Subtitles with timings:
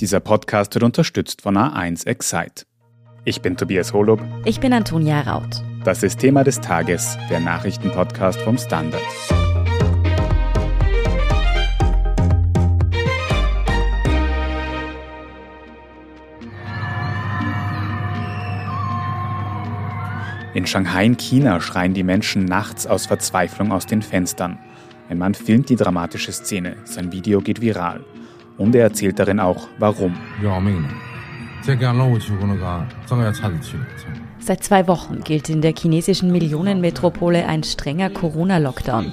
[0.00, 2.66] Dieser Podcast wird unterstützt von A1 Excite.
[3.24, 4.20] Ich bin Tobias Holub.
[4.44, 5.64] Ich bin Antonia Raut.
[5.84, 9.00] Das ist Thema des Tages, der Nachrichtenpodcast vom Standard.
[20.52, 24.58] In Shanghai in China schreien die Menschen nachts aus Verzweiflung aus den Fenstern.
[25.08, 26.76] Ein Mann filmt die dramatische Szene.
[26.84, 28.04] Sein Video geht viral.
[28.58, 30.16] Und er erzählt darin auch, warum.
[34.38, 39.12] Seit zwei Wochen gilt in der chinesischen Millionenmetropole ein strenger Corona-Lockdown.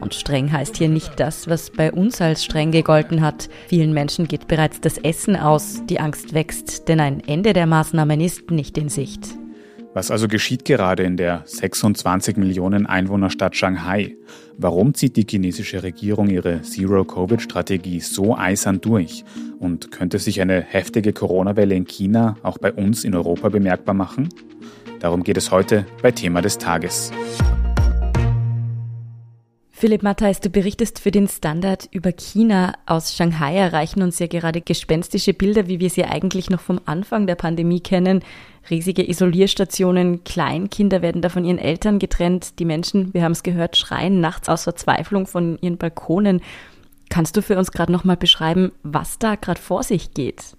[0.00, 3.50] Und streng heißt hier nicht das, was bei uns als streng gegolten hat.
[3.68, 8.20] Vielen Menschen geht bereits das Essen aus, die Angst wächst, denn ein Ende der Maßnahmen
[8.20, 9.28] ist nicht in Sicht.
[9.92, 14.14] Was also geschieht gerade in der 26 Millionen Einwohnerstadt Shanghai?
[14.56, 19.24] Warum zieht die chinesische Regierung ihre Zero-Covid-Strategie so eisern durch?
[19.58, 24.28] Und könnte sich eine heftige Corona-Welle in China auch bei uns in Europa bemerkbar machen?
[25.00, 27.10] Darum geht es heute bei Thema des Tages.
[29.80, 32.74] Philipp Matthijs, du berichtest für den Standard über China.
[32.84, 37.26] Aus Shanghai erreichen uns ja gerade gespenstische Bilder, wie wir sie eigentlich noch vom Anfang
[37.26, 38.22] der Pandemie kennen.
[38.68, 42.58] Riesige Isolierstationen, Kleinkinder werden da von ihren Eltern getrennt.
[42.58, 46.42] Die Menschen, wir haben es gehört, schreien nachts aus Verzweiflung von ihren Balkonen.
[47.08, 50.58] Kannst du für uns gerade nochmal beschreiben, was da gerade vor sich geht?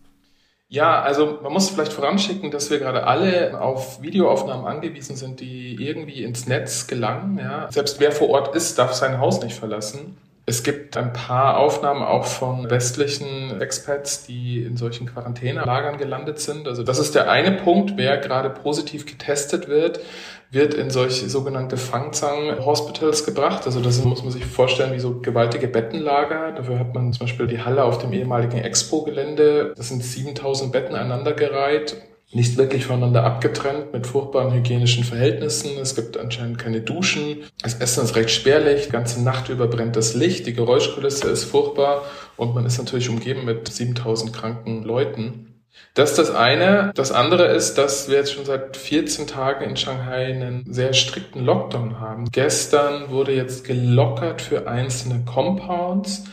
[0.71, 5.75] Ja, also man muss vielleicht voranschicken, dass wir gerade alle auf Videoaufnahmen angewiesen sind, die
[5.75, 7.37] irgendwie ins Netz gelangen.
[7.37, 7.69] Ja.
[7.69, 10.15] Selbst wer vor Ort ist, darf sein Haus nicht verlassen.
[10.51, 16.67] Es gibt ein paar Aufnahmen auch von westlichen Expats, die in solchen Quarantänelagern gelandet sind.
[16.67, 20.01] Also das ist der eine Punkt, wer gerade positiv getestet wird,
[20.49, 23.65] wird in solche sogenannte Fangzang-Hospitals gebracht.
[23.65, 26.51] Also das muss man sich vorstellen wie so gewaltige Bettenlager.
[26.51, 29.73] Dafür hat man zum Beispiel die Halle auf dem ehemaligen Expo-Gelände.
[29.77, 31.95] Das sind 7000 Betten aneinandergereiht
[32.33, 35.71] nicht wirklich voneinander abgetrennt mit furchtbaren hygienischen Verhältnissen.
[35.81, 37.43] Es gibt anscheinend keine Duschen.
[37.61, 38.85] Das Essen ist recht spärlich.
[38.85, 40.47] Die ganze Nacht über brennt das Licht.
[40.47, 42.03] Die Geräuschkulisse ist furchtbar.
[42.37, 45.47] Und man ist natürlich umgeben mit 7000 kranken Leuten.
[45.93, 46.91] Das ist das eine.
[46.95, 51.43] Das andere ist, dass wir jetzt schon seit 14 Tagen in Shanghai einen sehr strikten
[51.43, 52.29] Lockdown haben.
[52.31, 56.23] Gestern wurde jetzt gelockert für einzelne Compounds.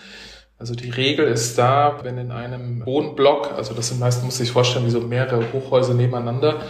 [0.58, 4.50] Also die Regel ist da, wenn in einem Wohnblock, also das sind meistens, muss ich
[4.50, 6.62] vorstellen, wie so mehrere Hochhäuser nebeneinander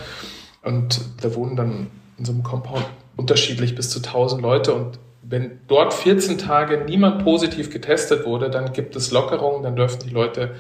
[0.63, 1.87] und da wohnen dann
[2.19, 2.85] in so einem Compound
[3.17, 8.73] unterschiedlich bis zu 1000 Leute und wenn dort 14 Tage niemand positiv getestet wurde, dann
[8.73, 10.55] gibt es Lockerungen, dann dürfen die Leute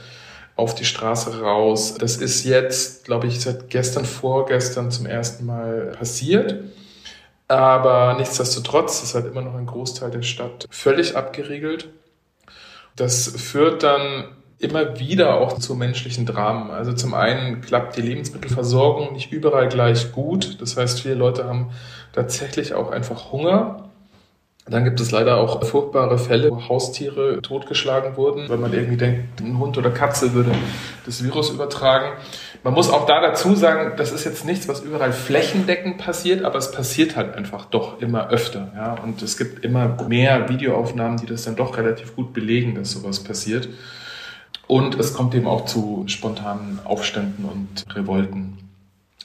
[0.57, 1.95] auf die Straße raus.
[1.95, 6.65] Das ist jetzt, glaube ich, seit gestern, vorgestern zum ersten Mal passiert.
[7.47, 11.89] Aber nichtsdestotrotz ist halt immer noch ein Großteil der Stadt völlig abgeriegelt.
[12.99, 14.25] Das führt dann
[14.59, 16.71] immer wieder auch zu menschlichen Dramen.
[16.71, 20.61] Also zum einen klappt die Lebensmittelversorgung nicht überall gleich gut.
[20.61, 21.71] Das heißt, viele Leute haben
[22.13, 23.85] tatsächlich auch einfach Hunger.
[24.67, 29.41] Dann gibt es leider auch furchtbare Fälle, wo Haustiere totgeschlagen wurden, weil man irgendwie denkt,
[29.41, 30.51] ein Hund oder Katze würde
[31.07, 32.13] das Virus übertragen.
[32.65, 36.59] Man muss auch da dazu sagen, das ist jetzt nichts, was überall flächendeckend passiert, aber
[36.59, 38.73] es passiert halt einfach doch immer öfter.
[38.75, 38.95] Ja?
[38.95, 43.23] Und es gibt immer mehr Videoaufnahmen, die das dann doch relativ gut belegen, dass sowas
[43.23, 43.69] passiert.
[44.67, 48.68] Und es kommt eben auch zu spontanen Aufständen und Revolten.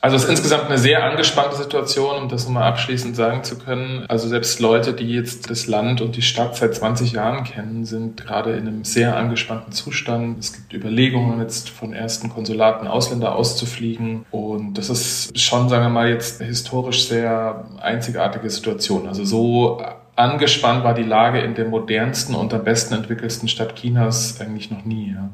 [0.03, 4.03] Also es ist insgesamt eine sehr angespannte Situation, um das nochmal abschließend sagen zu können.
[4.09, 8.17] Also selbst Leute, die jetzt das Land und die Stadt seit 20 Jahren kennen, sind
[8.17, 10.39] gerade in einem sehr angespannten Zustand.
[10.39, 14.25] Es gibt Überlegungen jetzt von ersten Konsulaten Ausländer auszufliegen.
[14.29, 19.07] Und das ist schon, sagen wir mal, jetzt eine historisch sehr einzigartige Situation.
[19.07, 19.81] Also so
[20.17, 24.83] angespannt war die Lage in der modernsten und am besten entwickelsten Stadt Chinas eigentlich noch
[24.83, 25.13] nie.
[25.15, 25.29] Ja.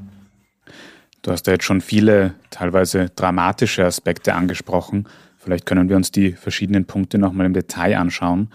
[1.22, 5.07] Du hast ja jetzt schon viele, teilweise dramatische Aspekte angesprochen.
[5.38, 8.50] Vielleicht können wir uns die verschiedenen Punkte nochmal im Detail anschauen.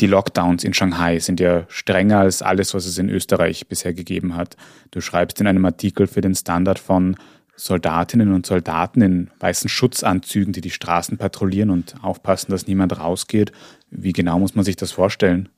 [0.00, 4.34] Die Lockdowns in Shanghai sind ja strenger als alles, was es in Österreich bisher gegeben
[4.34, 4.56] hat.
[4.90, 7.16] Du schreibst in einem Artikel für den Standard von
[7.54, 13.52] Soldatinnen und Soldaten in weißen Schutzanzügen, die die Straßen patrouillieren und aufpassen, dass niemand rausgeht.
[13.90, 15.50] Wie genau muss man sich das vorstellen?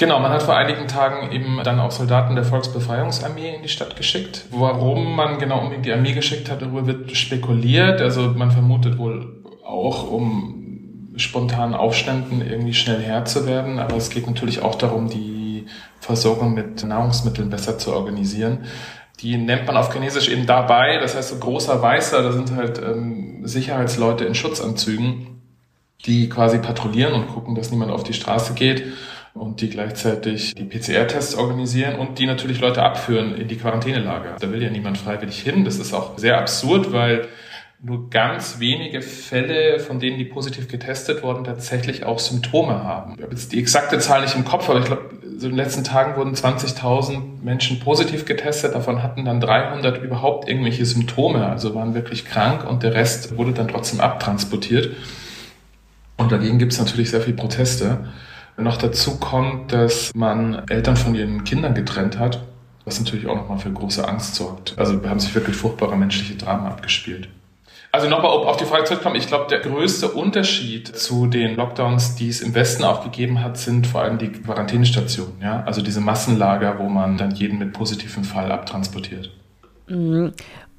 [0.00, 3.96] Genau, man hat vor einigen Tagen eben dann auch Soldaten der Volksbefreiungsarmee in die Stadt
[3.96, 4.46] geschickt.
[4.50, 8.00] Warum man genau unbedingt die Armee geschickt hat, darüber wird spekuliert.
[8.00, 13.78] Also man vermutet wohl auch, um spontanen Aufständen irgendwie schnell Herr zu werden.
[13.78, 15.66] Aber es geht natürlich auch darum, die
[15.98, 18.64] Versorgung mit Nahrungsmitteln besser zu organisieren.
[19.20, 20.96] Die nennt man auf Chinesisch eben dabei.
[20.96, 25.42] Das heißt, so großer Weißer, da sind halt ähm, Sicherheitsleute in Schutzanzügen,
[26.06, 28.84] die quasi patrouillieren und gucken, dass niemand auf die Straße geht
[29.34, 34.36] und die gleichzeitig die PCR-Tests organisieren und die natürlich Leute abführen in die Quarantänelager.
[34.40, 35.64] Da will ja niemand freiwillig hin.
[35.64, 37.28] Das ist auch sehr absurd, weil
[37.82, 43.14] nur ganz wenige Fälle, von denen die positiv getestet wurden, tatsächlich auch Symptome haben.
[43.16, 45.56] Ich habe jetzt die exakte Zahl nicht im Kopf, aber ich glaube, so in den
[45.56, 48.74] letzten Tagen wurden 20.000 Menschen positiv getestet.
[48.74, 53.52] Davon hatten dann 300 überhaupt irgendwelche Symptome, also waren wirklich krank und der Rest wurde
[53.52, 54.94] dann trotzdem abtransportiert.
[56.18, 58.00] Und dagegen gibt es natürlich sehr viele Proteste.
[58.60, 62.42] Noch dazu kommt, dass man Eltern von ihren Kindern getrennt hat,
[62.84, 64.74] was natürlich auch nochmal für große Angst sorgt.
[64.76, 67.28] Also haben sich wirklich furchtbare menschliche Dramen abgespielt.
[67.92, 69.16] Also nochmal auf die Frage zurückkommen.
[69.16, 73.58] Ich glaube, der größte Unterschied zu den Lockdowns, die es im Westen auch gegeben hat,
[73.58, 75.40] sind vor allem die Quarantänestationen.
[75.42, 75.64] Ja?
[75.64, 79.32] Also diese Massenlager, wo man dann jeden mit positivem Fall abtransportiert.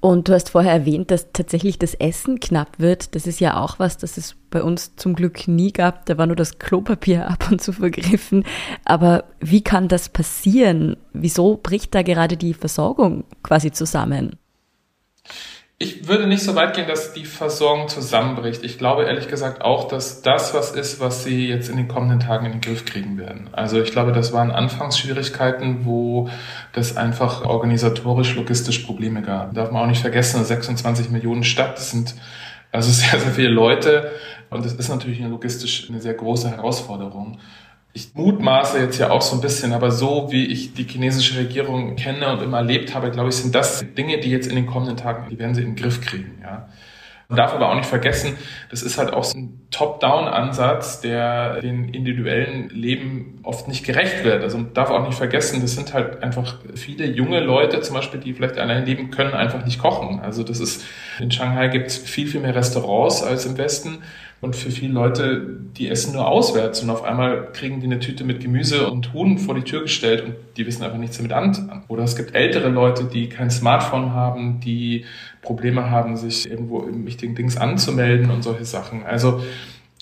[0.02, 3.16] Und du hast vorher erwähnt, dass tatsächlich das Essen knapp wird.
[3.16, 6.08] Das ist ja auch was, das es bei uns zum Glück nie gab.
[6.08, 8.44] Da war nur das Klopapier ab und zu vergriffen.
[8.84, 10.98] Aber wie kann das passieren?
[11.14, 14.38] Wieso bricht da gerade die Versorgung quasi zusammen?
[15.82, 18.64] Ich würde nicht so weit gehen, dass die Versorgung zusammenbricht.
[18.64, 22.20] Ich glaube ehrlich gesagt auch, dass das was ist, was sie jetzt in den kommenden
[22.20, 23.50] Tagen in den Griff kriegen werden.
[23.52, 26.30] Also ich glaube, das waren Anfangsschwierigkeiten, wo
[26.72, 29.56] das einfach organisatorisch, logistisch Probleme gab.
[29.56, 32.14] Darf man auch nicht vergessen, 26 Millionen Stadt, das sind
[32.72, 34.12] also sehr, sehr viele Leute.
[34.52, 37.40] Und das ist natürlich logistisch eine sehr große Herausforderung
[37.94, 41.96] ich mutmaße jetzt ja auch so ein bisschen, aber so wie ich die chinesische Regierung
[41.96, 44.98] kenne und immer erlebt habe, glaube ich, sind das Dinge, die jetzt in den kommenden
[44.98, 46.70] Tagen, die werden sie in den Griff kriegen, ja.
[47.32, 48.36] Man darf aber auch nicht vergessen,
[48.72, 54.44] das ist halt auch so ein Top-Down-Ansatz, der den individuellen Leben oft nicht gerecht wird.
[54.44, 58.20] Also man darf auch nicht vergessen, das sind halt einfach viele junge Leute, zum Beispiel,
[58.20, 60.20] die vielleicht allein leben können, einfach nicht kochen.
[60.20, 60.84] Also das ist,
[61.22, 64.00] in Shanghai gibt es viel, viel mehr Restaurants als im Westen.
[64.42, 65.46] Und für viele Leute,
[65.78, 69.38] die essen nur auswärts und auf einmal kriegen die eine Tüte mit Gemüse und Huhn
[69.38, 71.84] vor die Tür gestellt und die wissen einfach nichts damit an.
[71.88, 75.06] Oder es gibt ältere Leute, die kein Smartphone haben, die
[75.44, 79.04] Probleme haben, sich irgendwo im wichtigen Dings anzumelden und solche Sachen.
[79.06, 79.42] Also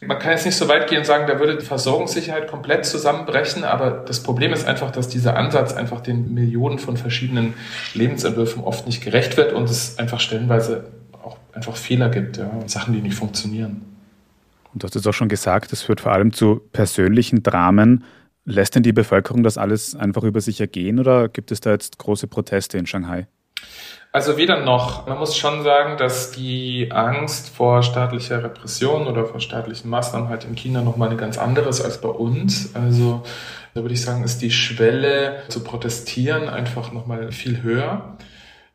[0.01, 3.65] man kann jetzt nicht so weit gehen und sagen, da würde die Versorgungssicherheit komplett zusammenbrechen,
[3.65, 7.56] aber das Problem ist einfach, dass dieser Ansatz einfach den Millionen von verschiedenen
[7.94, 10.86] Lebensentwürfen oft nicht gerecht wird und es einfach stellenweise
[11.21, 13.99] auch einfach Fehler gibt, ja, Sachen, die nicht funktionieren.
[14.74, 18.04] Und du hast es auch schon gesagt, es führt vor allem zu persönlichen Dramen.
[18.45, 21.98] Lässt denn die Bevölkerung das alles einfach über sich ergehen oder gibt es da jetzt
[22.00, 23.27] große Proteste in Shanghai?
[24.12, 25.06] Also weder noch.
[25.06, 30.45] Man muss schon sagen, dass die Angst vor staatlicher Repression oder vor staatlichen Maßnahmen halt
[30.45, 32.75] in China nochmal eine ganz andere ist als bei uns.
[32.75, 33.22] Also
[33.75, 38.18] da würde ich sagen, ist die Schwelle zu protestieren einfach nochmal viel höher.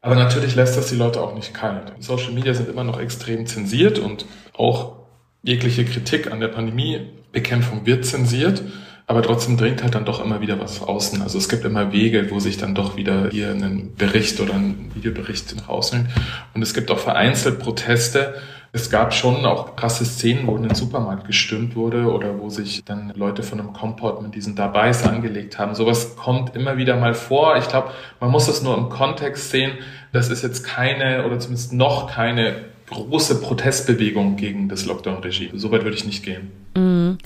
[0.01, 1.93] Aber natürlich lässt das die Leute auch nicht kalt.
[1.99, 5.04] Social Media sind immer noch extrem zensiert und auch
[5.45, 8.63] jegliche Kritik an der Pandemiebekämpfung wird zensiert,
[9.07, 11.21] aber trotzdem dringt halt dann doch immer wieder was außen.
[11.21, 14.91] Also es gibt immer Wege, wo sich dann doch wieder hier ein Bericht oder ein
[14.95, 16.09] Videobericht nach außen
[16.55, 18.35] Und es gibt auch vereinzelt Proteste.
[18.73, 22.83] Es gab schon auch krasse Szenen, wo in den Supermarkt gestürmt wurde oder wo sich
[22.85, 25.75] dann Leute von einem Kompott mit diesen Dabei's angelegt haben.
[25.75, 27.57] Sowas kommt immer wieder mal vor.
[27.59, 27.91] Ich glaube,
[28.21, 29.73] man muss das nur im Kontext sehen.
[30.13, 35.59] Das ist jetzt keine oder zumindest noch keine große Protestbewegung gegen das Lockdown-Regime.
[35.59, 36.51] Soweit würde ich nicht gehen.
[36.77, 37.19] Mhm.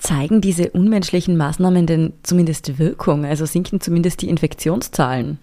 [0.00, 3.26] Zeigen diese unmenschlichen Maßnahmen denn zumindest Wirkung?
[3.26, 5.38] Also sinken zumindest die Infektionszahlen?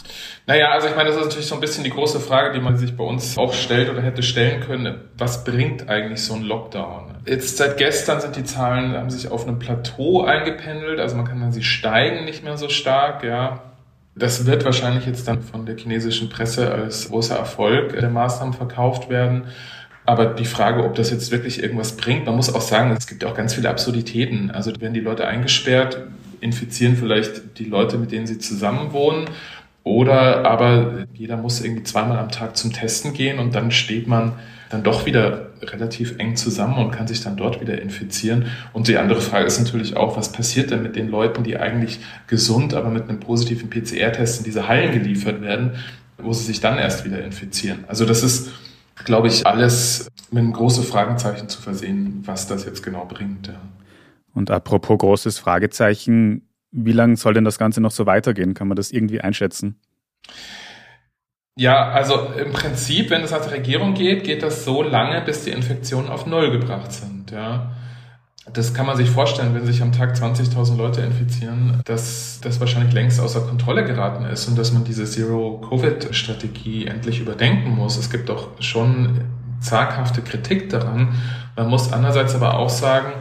[0.48, 2.76] Naja, also ich meine, das ist natürlich so ein bisschen die große Frage, die man
[2.76, 5.02] sich bei uns auch stellt oder hätte stellen können.
[5.18, 7.18] Was bringt eigentlich so ein Lockdown?
[7.28, 11.00] Jetzt seit gestern sind die Zahlen, haben sich auf einem Plateau eingependelt.
[11.00, 13.62] Also man kann dann, sie steigen nicht mehr so stark, ja.
[14.18, 19.09] Das wird wahrscheinlich jetzt dann von der chinesischen Presse als großer Erfolg der Maßnahmen verkauft
[19.09, 19.45] werden.
[20.06, 23.26] Aber die Frage, ob das jetzt wirklich irgendwas bringt, man muss auch sagen, es gibt
[23.26, 24.52] auch ganz viele Absurditäten.
[24.52, 26.00] Also werden die Leute eingesperrt,
[26.40, 29.26] infizieren vielleicht die Leute, mit denen sie zusammenwohnen.
[29.83, 34.33] Oder aber jeder muss irgendwie zweimal am Tag zum Testen gehen und dann steht man
[34.69, 38.45] dann doch wieder relativ eng zusammen und kann sich dann dort wieder infizieren.
[38.73, 41.99] Und die andere Frage ist natürlich auch, was passiert denn mit den Leuten, die eigentlich
[42.28, 45.71] gesund, aber mit einem positiven PCR-Test in diese Hallen geliefert werden,
[46.18, 47.85] wo sie sich dann erst wieder infizieren.
[47.87, 48.49] Also das ist,
[49.06, 53.47] glaube ich, alles mit einem großen Fragezeichen zu versehen, was das jetzt genau bringt.
[53.47, 53.61] Ja.
[54.33, 58.54] Und apropos großes Fragezeichen, wie lange soll denn das Ganze noch so weitergehen?
[58.54, 59.78] Kann man das irgendwie einschätzen?
[61.57, 65.44] Ja, also im Prinzip, wenn es nach der Regierung geht, geht das so lange, bis
[65.44, 67.31] die Infektionen auf Null gebracht sind.
[67.31, 67.71] Ja.
[68.54, 72.94] Das kann man sich vorstellen, wenn sich am Tag 20.000 Leute infizieren, dass das wahrscheinlich
[72.94, 77.97] längst außer Kontrolle geraten ist und dass man diese Zero-Covid-Strategie endlich überdenken muss.
[77.97, 79.21] Es gibt auch schon
[79.59, 81.16] zaghafte Kritik daran.
[81.56, 83.14] Man muss andererseits aber auch sagen,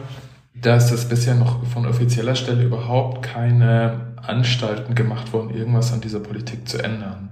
[0.53, 6.19] dass es bisher noch von offizieller Stelle überhaupt keine Anstalten gemacht wurden, irgendwas an dieser
[6.19, 7.26] Politik zu ändern.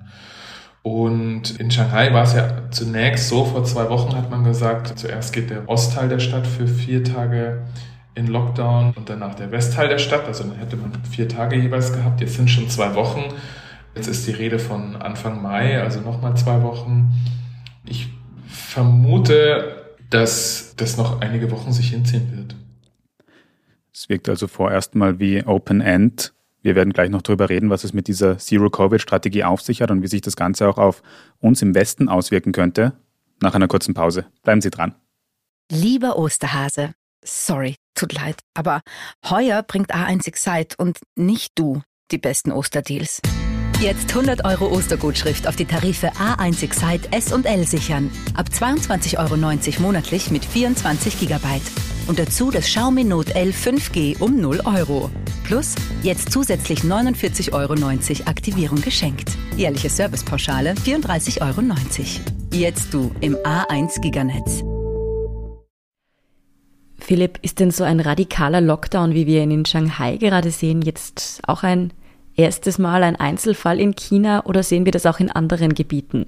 [0.85, 5.33] Und in Shanghai war es ja zunächst so, vor zwei Wochen hat man gesagt, zuerst
[5.33, 7.63] geht der Ostteil der Stadt für vier Tage
[8.13, 10.27] in Lockdown und danach der Westteil der Stadt.
[10.27, 12.21] Also dann hätte man vier Tage jeweils gehabt.
[12.21, 13.23] Jetzt sind schon zwei Wochen.
[13.95, 17.15] Jetzt ist die Rede von Anfang Mai, also nochmal zwei Wochen.
[17.83, 18.09] Ich
[18.47, 22.55] vermute, dass das noch einige Wochen sich hinziehen wird.
[23.91, 26.34] Es wirkt also vorerst mal wie Open End.
[26.65, 30.01] Wir werden gleich noch darüber reden, was es mit dieser Zero-Covid-Strategie auf sich hat und
[30.01, 31.03] wie sich das Ganze auch auf
[31.37, 32.93] uns im Westen auswirken könnte.
[33.39, 34.25] Nach einer kurzen Pause.
[34.41, 34.95] Bleiben Sie dran.
[35.71, 36.93] Lieber Osterhase,
[37.23, 38.81] sorry, tut leid, aber
[39.29, 43.21] heuer bringt A1 Excite und nicht du die besten Osterdeals.
[43.79, 48.09] Jetzt 100 Euro Ostergutschrift auf die Tarife A1 Excite S und L sichern.
[48.33, 51.61] Ab 22,90 Euro monatlich mit 24 GB.
[52.07, 55.09] Und dazu das Xiaomi Note L 5G um 0 Euro.
[55.43, 57.73] Plus jetzt zusätzlich 49,90 Euro
[58.29, 59.31] Aktivierung geschenkt.
[59.57, 61.61] Jährliche Servicepauschale 34,90 Euro.
[62.53, 64.63] Jetzt du im A1 Giganetz.
[66.99, 71.41] Philipp, ist denn so ein radikaler Lockdown, wie wir ihn in Shanghai gerade sehen, jetzt
[71.47, 71.91] auch ein
[72.35, 76.27] erstes Mal ein Einzelfall in China oder sehen wir das auch in anderen Gebieten?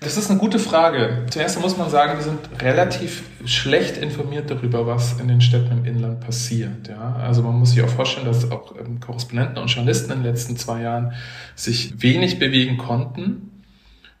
[0.00, 1.26] Das ist eine gute Frage.
[1.30, 5.84] Zuerst muss man sagen, wir sind relativ schlecht informiert darüber, was in den Städten im
[5.84, 6.88] Inland passiert.
[6.88, 7.16] Ja?
[7.16, 10.56] Also man muss sich auch vorstellen, dass auch ähm, Korrespondenten und Journalisten in den letzten
[10.56, 11.12] zwei Jahren
[11.54, 13.62] sich wenig bewegen konnten.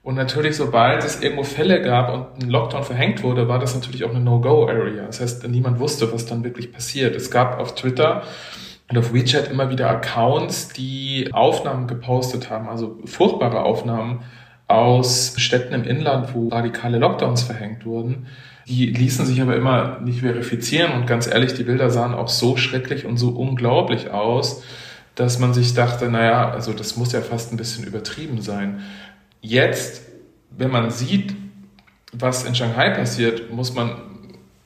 [0.02, 4.04] Und natürlich, sobald es irgendwo Fälle gab und ein Lockdown verhängt wurde, war das natürlich
[4.04, 5.06] auch eine No-Go-Area.
[5.06, 7.14] Das heißt, niemand wusste, was dann wirklich passiert.
[7.14, 8.22] Es gab auf Twitter
[8.90, 14.24] und auf WeChat immer wieder Accounts, die Aufnahmen gepostet haben, also furchtbare Aufnahmen
[14.70, 18.26] aus Städten im Inland, wo radikale Lockdowns verhängt wurden.
[18.66, 22.56] Die ließen sich aber immer nicht verifizieren und ganz ehrlich, die Bilder sahen auch so
[22.56, 24.62] schrecklich und so unglaublich aus,
[25.16, 28.80] dass man sich dachte, naja, also das muss ja fast ein bisschen übertrieben sein.
[29.40, 30.02] Jetzt,
[30.56, 31.34] wenn man sieht,
[32.12, 33.96] was in Shanghai passiert, muss man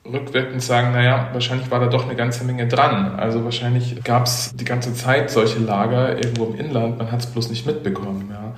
[0.04, 3.14] rückwirkend sagen, naja, wahrscheinlich war da doch eine ganze Menge dran.
[3.16, 7.26] Also wahrscheinlich gab es die ganze Zeit solche Lager irgendwo im Inland, man hat es
[7.26, 8.28] bloß nicht mitbekommen.
[8.30, 8.54] Ja.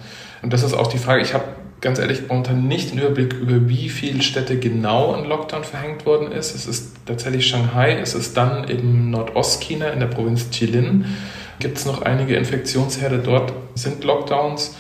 [0.47, 1.43] Und das ist auch die Frage, ich habe
[1.81, 6.31] ganz ehrlich momentan nicht einen Überblick über wie viele Städte genau in Lockdown verhängt worden
[6.31, 6.55] ist.
[6.55, 11.05] Es ist tatsächlich Shanghai, es ist dann im Nordostchina in der Provinz Jilin.
[11.59, 14.77] Gibt es noch einige Infektionsherde dort, sind Lockdowns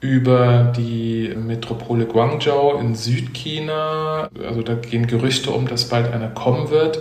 [0.00, 4.30] über die Metropole Guangzhou in Südchina.
[4.48, 7.00] Also da gehen Gerüchte um, dass bald einer kommen wird.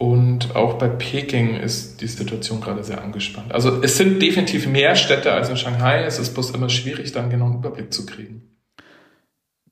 [0.00, 3.52] Und auch bei Peking ist die Situation gerade sehr angespannt.
[3.52, 6.04] Also es sind definitiv mehr Städte als in Shanghai.
[6.04, 8.48] Es ist bloß immer schwierig, dann genau einen Überblick zu kriegen.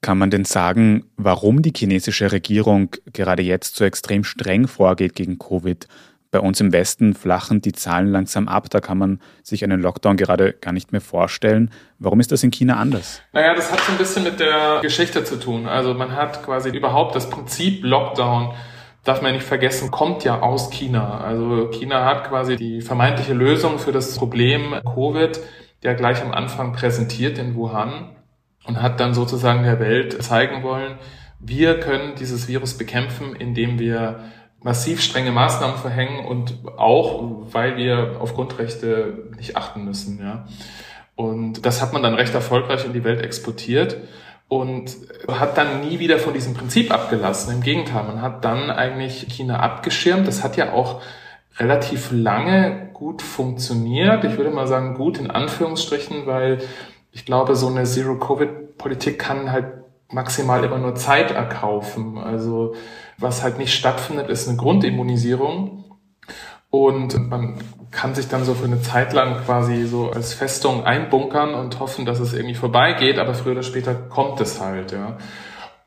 [0.02, 5.38] Kann man denn sagen, warum die chinesische Regierung gerade jetzt so extrem streng vorgeht gegen
[5.38, 5.88] Covid?
[6.30, 8.68] Bei uns im Westen flachen die Zahlen langsam ab.
[8.68, 11.70] Da kann man sich einen Lockdown gerade gar nicht mehr vorstellen.
[11.98, 13.22] Warum ist das in China anders?
[13.32, 15.66] Naja, das hat so ein bisschen mit der Geschichte zu tun.
[15.66, 18.52] Also man hat quasi überhaupt das Prinzip Lockdown
[19.08, 21.18] darf man nicht vergessen, kommt ja aus China.
[21.18, 25.40] Also China hat quasi die vermeintliche Lösung für das Problem Covid
[25.82, 28.10] ja gleich am Anfang präsentiert in Wuhan
[28.66, 30.98] und hat dann sozusagen der Welt zeigen wollen,
[31.40, 34.20] wir können dieses Virus bekämpfen, indem wir
[34.60, 40.18] massiv strenge Maßnahmen verhängen und auch, weil wir auf Grundrechte nicht achten müssen.
[40.20, 40.46] Ja.
[41.14, 43.96] Und das hat man dann recht erfolgreich in die Welt exportiert
[44.48, 44.96] und
[45.28, 47.52] hat dann nie wieder von diesem Prinzip abgelassen.
[47.52, 50.26] Im Gegenteil, man hat dann eigentlich China abgeschirmt.
[50.26, 51.02] Das hat ja auch
[51.58, 54.24] relativ lange gut funktioniert.
[54.24, 56.58] Ich würde mal sagen, gut in Anführungsstrichen, weil
[57.12, 59.66] ich glaube, so eine Zero-Covid-Politik kann halt
[60.10, 62.16] maximal immer nur Zeit erkaufen.
[62.16, 62.74] Also
[63.18, 65.84] was halt nicht stattfindet, ist eine Grundimmunisierung.
[66.70, 67.58] Und man
[67.90, 72.04] kann sich dann so für eine Zeit lang quasi so als Festung einbunkern und hoffen,
[72.04, 75.16] dass es irgendwie vorbeigeht, aber früher oder später kommt es halt, ja.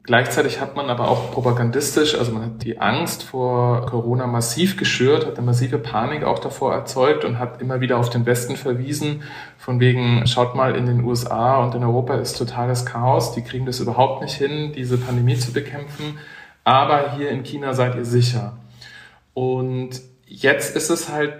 [0.04, 5.28] Gleichzeitig hat man aber auch propagandistisch, also man hat die Angst vor Corona massiv geschürt,
[5.28, 9.22] hat eine massive Panik auch davor erzeugt und hat immer wieder auf den Westen verwiesen,
[9.60, 13.68] von wegen, schaut mal, in den USA und in Europa ist totales Chaos, die kriegen
[13.68, 16.18] das überhaupt nicht hin, diese Pandemie zu bekämpfen,
[16.64, 18.58] aber hier in China seid ihr sicher.
[19.36, 21.34] Und jetzt ist es halt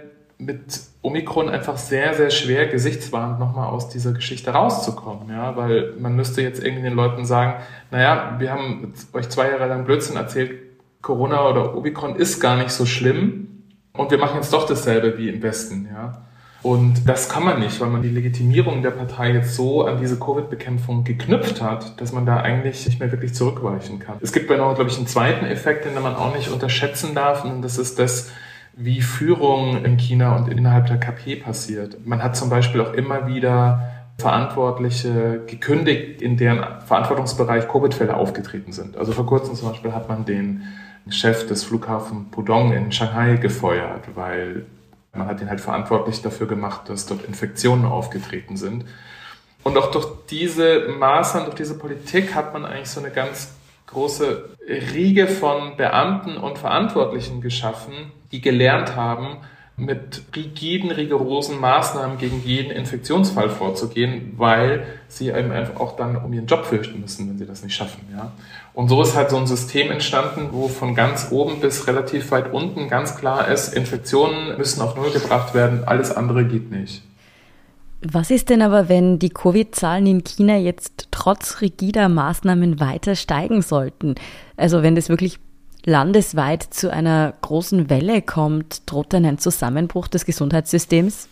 [0.44, 6.14] mit Omikron einfach sehr, sehr schwer, gesichtswahrend nochmal aus dieser Geschichte rauszukommen, ja, weil man
[6.14, 7.54] müsste jetzt irgendwie den Leuten sagen,
[7.90, 10.52] naja, wir haben euch zwei Jahre lang Blödsinn erzählt,
[11.00, 15.28] Corona oder Omikron ist gar nicht so schlimm und wir machen jetzt doch dasselbe wie
[15.28, 16.22] im Westen, ja.
[16.62, 20.16] Und das kann man nicht, weil man die Legitimierung der Partei jetzt so an diese
[20.16, 24.18] Covid-Bekämpfung geknüpft hat, dass man da eigentlich nicht mehr wirklich zurückweichen kann.
[24.20, 27.44] Es gibt bei noch, glaube ich, einen zweiten Effekt, den man auch nicht unterschätzen darf,
[27.44, 28.30] und das ist das,
[28.74, 32.06] wie Führung in China und innerhalb der KP passiert.
[32.06, 38.96] Man hat zum Beispiel auch immer wieder Verantwortliche gekündigt, in deren Verantwortungsbereich Covid-Fälle aufgetreten sind.
[38.96, 40.62] Also vor kurzem zum Beispiel hat man den
[41.08, 44.64] Chef des Flughafen Pudong in Shanghai gefeuert, weil
[45.12, 48.84] man hat ihn halt verantwortlich dafür gemacht, dass dort Infektionen aufgetreten sind.
[49.64, 53.54] Und auch durch diese Maßnahmen, durch diese Politik hat man eigentlich so eine ganz
[53.86, 54.50] große
[54.94, 59.38] Riege von Beamten und Verantwortlichen geschaffen, die gelernt haben,
[59.76, 66.32] mit rigiden, rigorosen Maßnahmen gegen jeden Infektionsfall vorzugehen, weil sie eben einfach auch dann um
[66.32, 68.02] ihren Job fürchten müssen, wenn sie das nicht schaffen.
[68.12, 68.32] Ja.
[68.74, 72.52] Und so ist halt so ein System entstanden, wo von ganz oben bis relativ weit
[72.52, 77.02] unten ganz klar ist, Infektionen müssen auf Null gebracht werden, alles andere geht nicht.
[78.04, 83.62] Was ist denn aber, wenn die Covid-Zahlen in China jetzt trotz rigider Maßnahmen weiter steigen
[83.62, 84.16] sollten?
[84.56, 85.38] Also wenn das wirklich
[85.84, 91.28] landesweit zu einer großen Welle kommt, droht dann ein Zusammenbruch des Gesundheitssystems?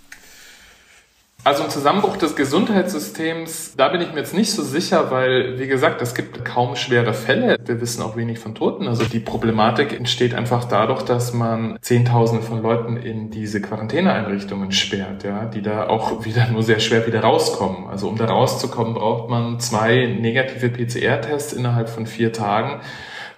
[1.42, 5.68] Also ein Zusammenbruch des Gesundheitssystems, da bin ich mir jetzt nicht so sicher, weil, wie
[5.68, 7.56] gesagt, es gibt kaum schwere Fälle.
[7.64, 8.86] Wir wissen auch wenig von Toten.
[8.86, 15.24] Also die Problematik entsteht einfach dadurch, dass man Zehntausende von Leuten in diese Quarantäneeinrichtungen sperrt,
[15.24, 17.88] ja, die da auch wieder nur sehr schwer wieder rauskommen.
[17.88, 22.82] Also um da rauszukommen, braucht man zwei negative PCR-Tests innerhalb von vier Tagen.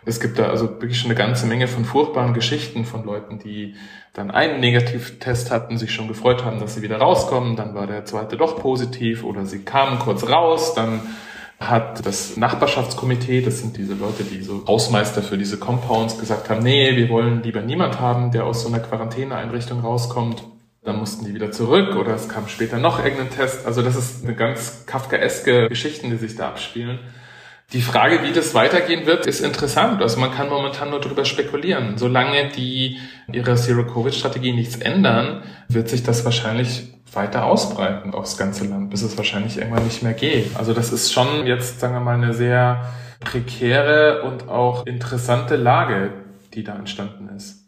[0.05, 3.75] Es gibt da also wirklich schon eine ganze Menge von furchtbaren Geschichten von Leuten, die
[4.13, 8.05] dann einen Negativtest hatten, sich schon gefreut haben, dass sie wieder rauskommen, dann war der
[8.05, 11.01] zweite doch positiv oder sie kamen kurz raus, dann
[11.61, 16.63] hat das Nachbarschaftskomitee, das sind diese Leute, die so Hausmeister für diese Compounds gesagt haben,
[16.63, 20.43] nee, wir wollen lieber niemand haben, der aus so einer Quarantäneeinrichtung rauskommt.
[20.85, 23.67] Dann mussten die wieder zurück oder es kam später noch irgendein Test.
[23.67, 26.99] Also das ist eine ganz kafkaeske Geschichten, die sich da abspielen.
[27.73, 30.03] Die Frage, wie das weitergehen wird, ist interessant.
[30.03, 31.97] Also man kann momentan nur darüber spekulieren.
[31.97, 32.99] Solange die
[33.33, 39.17] ihre Zero-Covid-Strategie nichts ändern, wird sich das wahrscheinlich weiter ausbreiten aufs ganze Land, bis es
[39.17, 40.55] wahrscheinlich irgendwann nicht mehr geht.
[40.57, 46.13] Also das ist schon jetzt, sagen wir mal, eine sehr prekäre und auch interessante Lage,
[46.53, 47.62] die da entstanden ist.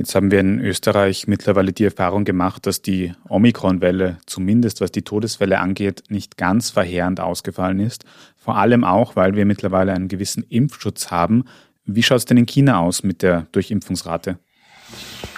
[0.00, 5.02] Jetzt haben wir in Österreich mittlerweile die Erfahrung gemacht, dass die Omikron-Welle, zumindest was die
[5.02, 8.06] Todesfälle angeht, nicht ganz verheerend ausgefallen ist.
[8.34, 11.44] Vor allem auch, weil wir mittlerweile einen gewissen Impfschutz haben.
[11.84, 14.38] Wie schaut es denn in China aus mit der Durchimpfungsrate?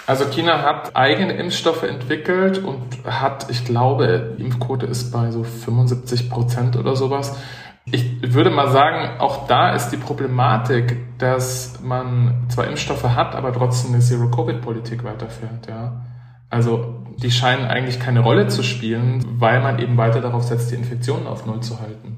[0.07, 5.43] Also China hat eigene Impfstoffe entwickelt und hat, ich glaube, die Impfquote ist bei so
[5.43, 7.37] 75 Prozent oder sowas.
[7.85, 13.51] Ich würde mal sagen, auch da ist die Problematik, dass man zwar Impfstoffe hat, aber
[13.51, 15.67] trotzdem eine Zero-Covid-Politik weiterführt.
[15.67, 16.05] Ja.
[16.49, 20.75] Also die scheinen eigentlich keine Rolle zu spielen, weil man eben weiter darauf setzt, die
[20.75, 22.17] Infektionen auf Null zu halten.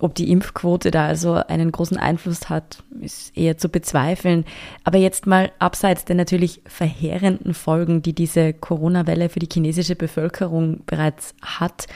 [0.00, 4.44] Ob die Impfquote da also einen großen Einfluss hat, ist eher zu bezweifeln.
[4.84, 10.82] Aber jetzt mal abseits der natürlich verheerenden Folgen, die diese Corona-Welle für die chinesische Bevölkerung
[10.86, 11.88] bereits hat,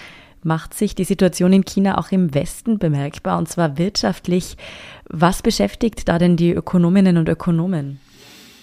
[0.45, 4.57] macht sich die Situation in China auch im Westen bemerkbar, und zwar wirtschaftlich.
[5.09, 8.01] Was beschäftigt da denn die Ökonominnen und Ökonomen?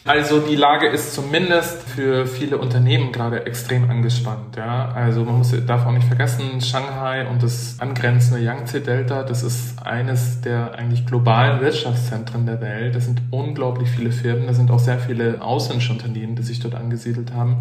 [0.06, 4.56] Also die Lage ist zumindest für viele Unternehmen gerade extrem angespannt.
[4.56, 4.92] Ja?
[4.94, 10.42] Also man muss, darf auch nicht vergessen, Shanghai und das angrenzende Yangtze-Delta, das ist eines
[10.42, 12.96] der eigentlich globalen Wirtschaftszentren der Welt.
[12.96, 16.76] Das sind unglaublich viele Firmen, da sind auch sehr viele ausländische Unternehmen, die sich dort
[16.76, 17.58] angesiedelt haben.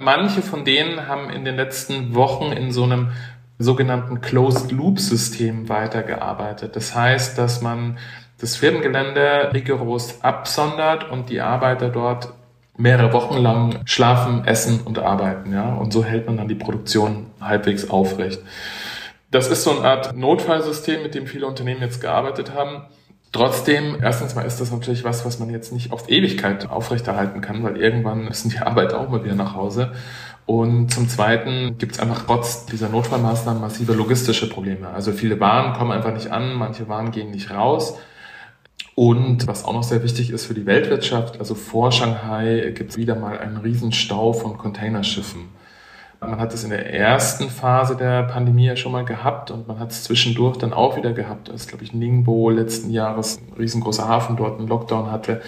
[0.00, 3.10] Manche von denen haben in den letzten Wochen in so einem
[3.58, 6.76] sogenannten Closed-Loop-System weitergearbeitet.
[6.76, 7.98] Das heißt, dass man
[8.40, 12.32] das Firmengelände rigoros absondert und die Arbeiter dort
[12.76, 15.74] mehrere Wochen lang schlafen, essen und arbeiten, ja.
[15.74, 18.40] Und so hält man dann die Produktion halbwegs aufrecht.
[19.32, 22.84] Das ist so eine Art Notfallsystem, mit dem viele Unternehmen jetzt gearbeitet haben.
[23.32, 27.62] Trotzdem, erstens mal ist das natürlich was, was man jetzt nicht auf Ewigkeit aufrechterhalten kann,
[27.62, 29.92] weil irgendwann müssen die Arbeiter auch mal wieder nach Hause.
[30.46, 34.88] Und zum Zweiten gibt es einfach trotz dieser Notfallmaßnahmen massive logistische Probleme.
[34.88, 37.98] Also viele Waren kommen einfach nicht an, manche Waren gehen nicht raus.
[38.94, 42.96] Und was auch noch sehr wichtig ist für die Weltwirtschaft, also vor Shanghai gibt es
[42.96, 45.57] wieder mal einen Riesenstau von Containerschiffen.
[46.20, 49.78] Man hat es in der ersten Phase der Pandemie ja schon mal gehabt und man
[49.78, 54.08] hat es zwischendurch dann auch wieder gehabt, als, glaube ich, Ningbo letzten Jahres, ein riesengroßer
[54.08, 55.42] Hafen dort einen Lockdown hatte.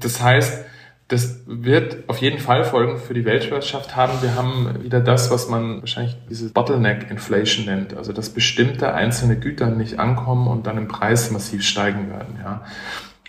[0.00, 0.64] Das heißt,
[1.08, 4.12] das wird auf jeden Fall Folgen für die Weltwirtschaft haben.
[4.22, 9.38] Wir haben wieder das, was man wahrscheinlich diese Bottleneck Inflation nennt, also dass bestimmte einzelne
[9.38, 12.38] Güter nicht ankommen und dann im Preis massiv steigen werden.
[12.42, 12.62] Ja.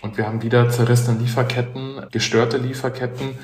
[0.02, 3.38] Und wir haben wieder zerrissene Lieferketten, gestörte Lieferketten,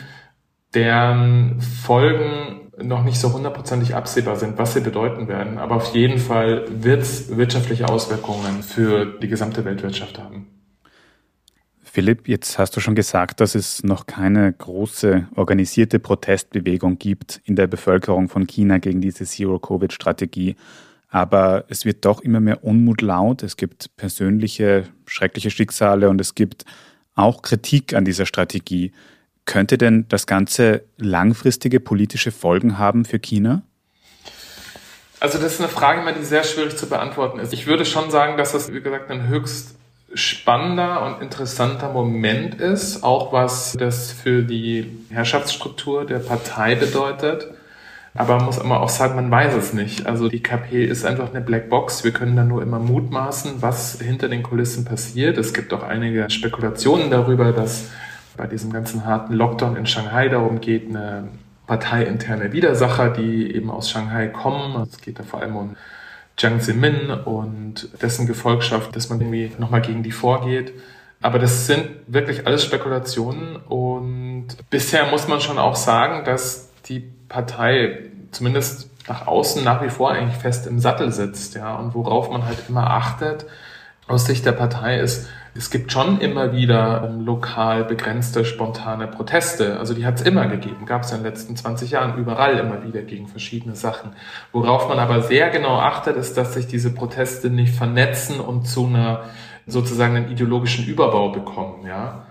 [0.74, 5.58] deren Folgen noch nicht so hundertprozentig absehbar sind, was sie bedeuten werden.
[5.58, 10.46] Aber auf jeden Fall wird es wirtschaftliche Auswirkungen für die gesamte Weltwirtschaft haben.
[11.82, 17.54] Philipp, jetzt hast du schon gesagt, dass es noch keine große organisierte Protestbewegung gibt in
[17.54, 20.56] der Bevölkerung von China gegen diese Zero-Covid-Strategie.
[21.10, 23.42] Aber es wird doch immer mehr Unmut laut.
[23.42, 26.64] Es gibt persönliche, schreckliche Schicksale und es gibt
[27.14, 28.92] auch Kritik an dieser Strategie.
[29.44, 33.62] Könnte denn das Ganze langfristige politische Folgen haben für China?
[35.20, 37.52] Also das ist eine Frage, die sehr schwierig zu beantworten ist.
[37.52, 39.76] Ich würde schon sagen, dass das, wie gesagt, ein höchst
[40.14, 47.48] spannender und interessanter Moment ist, auch was das für die Herrschaftsstruktur der Partei bedeutet.
[48.14, 50.06] Aber man muss immer auch sagen, man weiß es nicht.
[50.06, 52.04] Also die KP ist einfach eine Blackbox.
[52.04, 55.38] Wir können da nur immer mutmaßen, was hinter den Kulissen passiert.
[55.38, 57.90] Es gibt auch einige Spekulationen darüber, dass
[58.36, 61.28] bei diesem ganzen harten Lockdown in Shanghai darum geht, eine
[61.66, 64.80] parteiinterne Widersacher, die eben aus Shanghai kommen.
[64.82, 65.76] Es geht da vor allem um
[66.38, 70.72] Jiang Zemin und dessen Gefolgschaft, dass man irgendwie nochmal gegen die vorgeht.
[71.20, 77.00] Aber das sind wirklich alles Spekulationen und bisher muss man schon auch sagen, dass die
[77.28, 82.30] Partei zumindest nach außen nach wie vor eigentlich fest im Sattel sitzt, ja, und worauf
[82.30, 83.46] man halt immer achtet
[84.08, 89.78] aus Sicht der Partei ist, es gibt schon immer wieder ähm, lokal begrenzte, spontane Proteste.
[89.78, 92.84] Also die hat es immer gegeben, gab es in den letzten 20 Jahren überall immer
[92.84, 94.12] wieder gegen verschiedene Sachen.
[94.52, 98.86] Worauf man aber sehr genau achtet, ist, dass sich diese Proteste nicht vernetzen und zu
[98.86, 99.24] einer
[99.66, 102.26] sozusagen einen ideologischen Überbau bekommen, ja.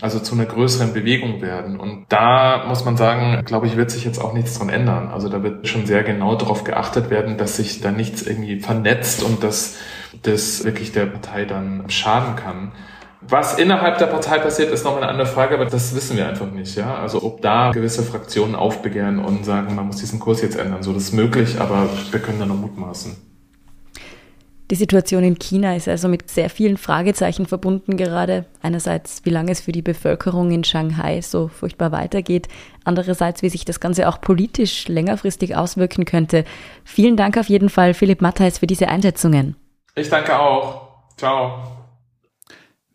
[0.00, 1.78] Also zu einer größeren Bewegung werden.
[1.78, 5.08] Und da muss man sagen, glaube ich, wird sich jetzt auch nichts dran ändern.
[5.08, 9.22] Also da wird schon sehr genau darauf geachtet werden, dass sich da nichts irgendwie vernetzt
[9.22, 9.76] und dass
[10.22, 12.72] das wirklich der Partei dann schaden kann.
[13.26, 16.50] Was innerhalb der Partei passiert, ist nochmal eine andere Frage, aber das wissen wir einfach
[16.50, 16.76] nicht.
[16.76, 16.96] Ja?
[16.96, 20.92] Also ob da gewisse Fraktionen aufbegehren und sagen, man muss diesen Kurs jetzt ändern, so
[20.92, 23.16] das ist möglich, aber wir können da nur mutmaßen.
[24.70, 28.46] Die Situation in China ist also mit sehr vielen Fragezeichen verbunden gerade.
[28.62, 32.48] Einerseits, wie lange es für die Bevölkerung in Shanghai so furchtbar weitergeht.
[32.82, 36.44] Andererseits, wie sich das Ganze auch politisch längerfristig auswirken könnte.
[36.82, 39.54] Vielen Dank auf jeden Fall, Philipp Mattheis, für diese Einschätzungen.
[39.96, 40.88] Ich danke auch.
[41.16, 41.62] Ciao.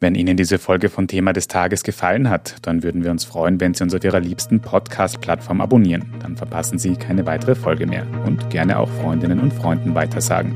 [0.02, 3.60] Wenn Ihnen diese Folge von Thema des Tages gefallen hat, dann würden wir uns freuen,
[3.60, 6.14] wenn Sie uns auf Ihrer liebsten Podcast-Plattform abonnieren.
[6.22, 10.56] Dann verpassen Sie keine weitere Folge mehr und gerne auch Freundinnen und Freunden weitersagen.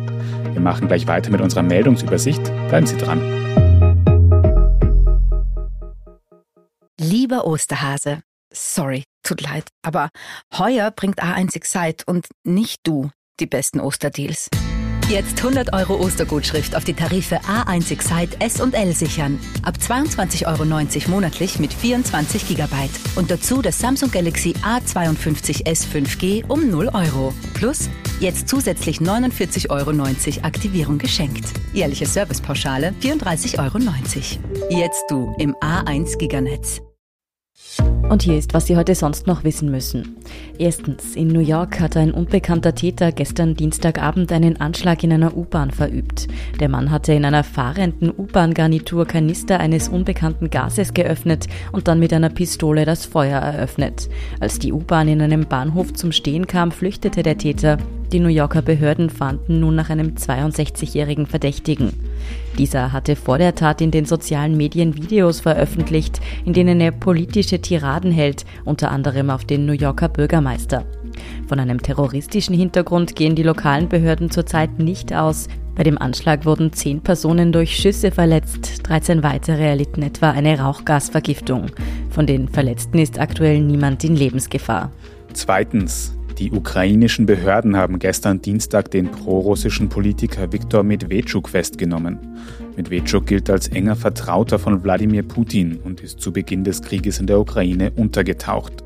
[0.52, 2.44] Wir machen gleich weiter mit unserer Meldungsübersicht.
[2.70, 3.22] Bleiben Sie dran.
[7.00, 8.22] Lieber Osterhase,
[8.54, 10.10] sorry, tut leid, aber
[10.58, 14.50] heuer bringt A1 Excite und nicht du die besten Osterdeals.
[15.10, 19.38] Jetzt 100 Euro Ostergutschrift auf die Tarife A1 Excite S und L sichern.
[19.62, 20.66] Ab 22,90 Euro
[21.10, 22.66] monatlich mit 24 GB.
[23.16, 27.34] Und dazu das Samsung Galaxy A52s 5G um 0 Euro.
[27.54, 27.90] Plus
[28.22, 31.46] jetzt zusätzlich 49,90 Euro Aktivierung geschenkt.
[31.74, 33.80] Jährliche Servicepauschale 34,90 Euro.
[34.70, 36.82] Jetzt du im A1 Giganetz.
[37.80, 40.18] Und hier ist, was Sie heute sonst noch wissen müssen.
[40.60, 45.72] Erstens, in New York hat ein unbekannter Täter gestern Dienstagabend einen Anschlag in einer U-Bahn
[45.72, 46.28] verübt.
[46.60, 52.14] Der Mann hatte in einer fahrenden U-Bahn-Garnitur Kanister eines unbekannten Gases geöffnet und dann mit
[52.14, 54.10] einer Pistole das Feuer eröffnet.
[54.40, 57.78] Als die U-Bahn in einem Bahnhof zum Stehen kam, flüchtete der Täter.
[58.14, 61.94] Die New Yorker Behörden fanden nun nach einem 62-jährigen Verdächtigen.
[62.60, 67.60] Dieser hatte vor der Tat in den sozialen Medien Videos veröffentlicht, in denen er politische
[67.60, 70.86] Tiraden hält, unter anderem auf den New Yorker Bürgermeister.
[71.48, 75.48] Von einem terroristischen Hintergrund gehen die lokalen Behörden zurzeit nicht aus.
[75.74, 81.72] Bei dem Anschlag wurden zehn Personen durch Schüsse verletzt, 13 weitere erlitten etwa eine Rauchgasvergiftung.
[82.12, 84.92] Von den Verletzten ist aktuell niemand in Lebensgefahr.
[85.34, 86.16] Zweitens.
[86.40, 92.18] Die ukrainischen Behörden haben gestern Dienstag den prorussischen Politiker Viktor Medvedchuk festgenommen.
[92.76, 97.28] Medvedchuk gilt als enger Vertrauter von Wladimir Putin und ist zu Beginn des Krieges in
[97.28, 98.84] der Ukraine untergetaucht.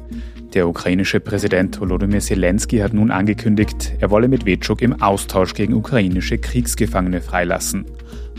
[0.53, 6.37] Der ukrainische Präsident Volodymyr Zelensky hat nun angekündigt, er wolle Medvedchuk im Austausch gegen ukrainische
[6.37, 7.85] Kriegsgefangene freilassen.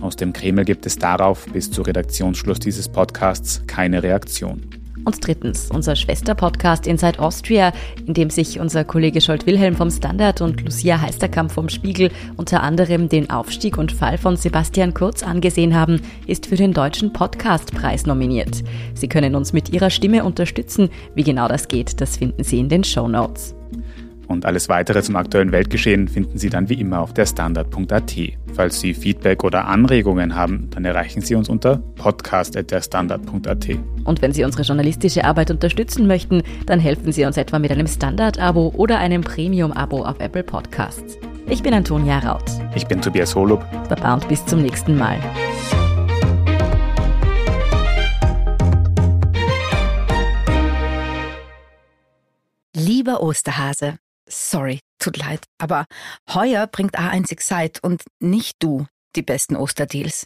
[0.01, 4.78] Aus dem Kreml gibt es darauf bis zu Redaktionsschluss dieses Podcasts keine Reaktion.
[5.05, 7.73] Und drittens, unser Schwesterpodcast Inside Austria,
[8.07, 12.63] in dem sich unser Kollege Scholt Wilhelm vom Standard und Lucia Heisterkamp vom Spiegel unter
[12.63, 18.07] anderem den Aufstieg und Fall von Sebastian Kurz angesehen haben, ist für den Deutschen Podcastpreis
[18.07, 18.63] nominiert.
[18.95, 20.91] Sie können uns mit Ihrer Stimme unterstützen.
[21.15, 23.55] Wie genau das geht, das finden Sie in den Show Notes.
[24.29, 28.15] Und alles weitere zum aktuellen Weltgeschehen finden Sie dann wie immer auf der Standard.at.
[28.55, 33.69] Falls Sie Feedback oder Anregungen haben, dann erreichen Sie uns unter podcast.derstandard.at.
[34.05, 37.87] Und wenn Sie unsere journalistische Arbeit unterstützen möchten, dann helfen Sie uns etwa mit einem
[37.87, 41.17] Standard-Abo oder einem Premium-Abo auf Apple Podcasts.
[41.49, 42.45] Ich bin Antonia Raut.
[42.75, 43.65] Ich bin Tobias Holub.
[43.89, 45.19] Baba und bis zum nächsten Mal.
[52.75, 55.85] Lieber Osterhase, sorry, tut leid, aber
[56.33, 58.87] heuer bringt A1 Excite und nicht du
[59.17, 60.25] die besten Osterdeals.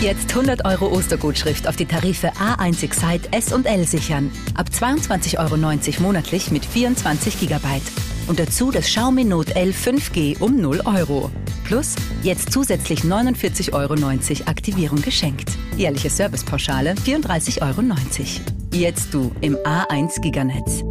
[0.00, 4.30] Jetzt 100 Euro Ostergutschrift auf die Tarife A1 Excite S und L sichern.
[4.54, 7.80] Ab 22,90 Euro monatlich mit 24 GB.
[8.26, 11.30] Und dazu das Xiaomi Note L 5G um 0 Euro.
[11.64, 13.94] Plus jetzt zusätzlich 49,90 Euro
[14.48, 15.50] Aktivierung geschenkt.
[15.76, 17.82] Jährliche Servicepauschale 34,90 Euro.
[18.72, 20.84] Jetzt du im A1 Giganetz.